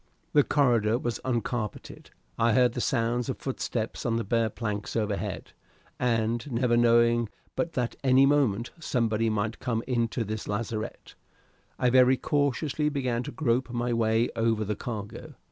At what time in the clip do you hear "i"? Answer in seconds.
2.35-2.53, 11.77-11.91